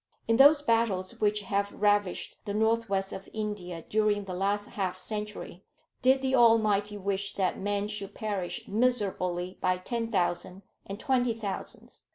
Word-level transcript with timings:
In 0.27 0.37
those 0.37 0.63
battles 0.63 1.21
which 1.21 1.41
have 1.41 1.71
ravished 1.73 2.35
the 2.45 2.55
North 2.55 2.89
west 2.89 3.13
of 3.13 3.29
India 3.33 3.85
during 3.87 4.23
the 4.23 4.33
last 4.33 4.69
half 4.71 4.97
century, 4.97 5.63
did 6.01 6.23
the 6.23 6.33
Almighty 6.33 6.97
wish 6.97 7.35
that 7.35 7.59
men 7.59 7.87
should 7.87 8.15
perish 8.15 8.67
miserably 8.67 9.59
by 9.61 9.77
ten 9.77 10.09
thousands 10.11 10.63
and 10.87 10.99
twenty 10.99 11.35
thousands? 11.35 12.05